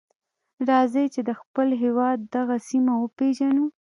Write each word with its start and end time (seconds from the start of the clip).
راځئ 0.67 1.05
چې 1.13 1.21
د 1.29 1.31
خپل 1.41 1.67
هېواد 1.83 2.17
دغه 2.35 2.55
سیمه 2.69 2.93
وپیژنو. 2.97 3.65